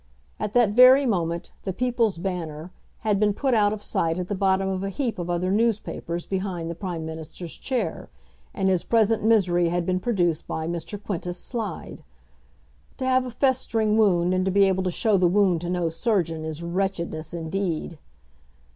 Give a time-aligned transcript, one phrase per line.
[0.39, 4.33] At that very moment the "People's Banner" had been put out of sight at the
[4.33, 8.09] bottom of a heap of other newspapers behind the Prime Minister's chair,
[8.51, 10.99] and his present misery had been produced by Mr.
[10.99, 12.03] Quintus Slide.
[12.97, 15.91] To have a festering wound and to be able to show the wound to no
[15.91, 17.99] surgeon, is wretchedness indeed!